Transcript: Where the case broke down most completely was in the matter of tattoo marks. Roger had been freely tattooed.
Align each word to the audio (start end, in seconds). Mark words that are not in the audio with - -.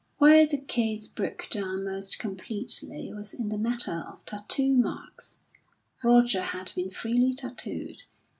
Where 0.17 0.47
the 0.47 0.57
case 0.57 1.07
broke 1.07 1.45
down 1.51 1.85
most 1.85 2.17
completely 2.17 3.13
was 3.13 3.35
in 3.35 3.49
the 3.49 3.57
matter 3.59 4.03
of 4.07 4.25
tattoo 4.25 4.73
marks. 4.73 5.37
Roger 6.03 6.41
had 6.41 6.71
been 6.75 6.89
freely 6.89 7.33
tattooed. 7.35 8.01